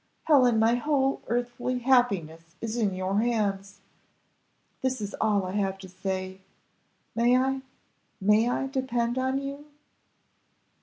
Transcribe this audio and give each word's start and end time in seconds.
Helen, 0.23 0.57
my 0.57 0.73
whole 0.73 1.21
earthly 1.27 1.77
happiness 1.77 2.55
is 2.59 2.75
in 2.75 2.95
your 2.95 3.19
hands, 3.21 3.81
this 4.81 4.99
is 4.99 5.13
all 5.21 5.45
I 5.45 5.51
have 5.51 5.77
to 5.77 5.87
say, 5.87 6.41
may 7.13 7.37
I 7.37 7.61
may 8.19 8.49
I 8.49 8.65
depend 8.65 9.19
on 9.19 9.37
you?" 9.37 9.63